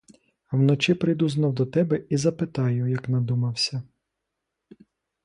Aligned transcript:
Вночі 0.51 0.93
прийду 0.93 1.29
знов 1.29 1.53
до 1.53 1.65
тебе 1.65 2.03
і 2.09 2.17
запитаю, 2.17 2.87
як 2.87 3.09
надумався. 3.09 3.83